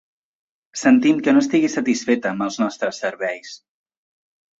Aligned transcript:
Sentim 0.83 1.19
que 1.27 1.33
no 1.35 1.43
estigui 1.43 1.69
satisfeta 1.73 2.31
amb 2.31 2.45
els 2.47 2.57
nostres 2.63 3.03
serveis. 3.05 3.53